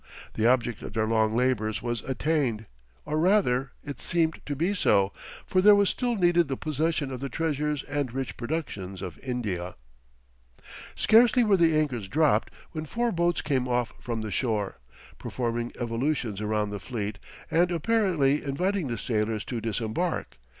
The 0.33 0.47
object 0.47 0.81
of 0.81 0.93
their 0.93 1.05
long 1.05 1.35
labours 1.35 1.83
was 1.83 2.01
attained! 2.01 2.65
Or 3.05 3.19
rather, 3.19 3.73
it 3.83 4.01
seemed 4.01 4.41
to 4.47 4.55
be 4.55 4.73
so, 4.73 5.13
for 5.45 5.61
there 5.61 5.75
was 5.75 5.91
still 5.91 6.15
needed 6.15 6.47
the 6.47 6.57
possession 6.57 7.11
of 7.11 7.19
the 7.19 7.29
treasures 7.29 7.83
and 7.83 8.11
rich 8.11 8.35
productions 8.35 9.03
of 9.03 9.19
India. 9.19 9.75
Scarcely 10.95 11.43
were 11.43 11.55
the 11.57 11.77
anchors 11.77 12.07
dropped 12.07 12.49
when 12.71 12.85
four 12.85 13.11
boats 13.11 13.41
came 13.43 13.67
off 13.67 13.93
from 14.01 14.21
the 14.21 14.31
shore, 14.31 14.77
performing 15.19 15.71
evolutions 15.79 16.41
around 16.41 16.71
the 16.71 16.79
fleet, 16.79 17.19
and 17.51 17.69
apparently 17.69 18.43
inviting 18.43 18.87
the 18.87 18.97
sailors 18.97 19.43
to 19.45 19.61
disembark. 19.61 20.39